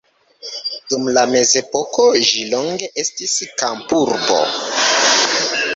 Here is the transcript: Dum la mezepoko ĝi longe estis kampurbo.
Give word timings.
Dum 0.93 1.03
la 1.17 1.25
mezepoko 1.33 2.07
ĝi 2.31 2.47
longe 2.55 2.91
estis 3.05 3.37
kampurbo. 3.63 4.41